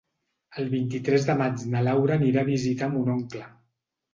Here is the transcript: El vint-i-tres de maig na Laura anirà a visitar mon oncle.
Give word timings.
El 0.61 0.69
vint-i-tres 0.71 1.27
de 1.27 1.35
maig 1.43 1.65
na 1.75 1.83
Laura 1.89 2.17
anirà 2.21 2.45
a 2.47 2.51
visitar 2.51 2.91
mon 2.97 3.13
oncle. 3.19 3.47